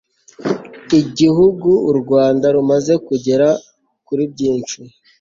[1.01, 3.47] igihugu u rwanda rumaze kugera
[4.07, 4.79] kuri byinshi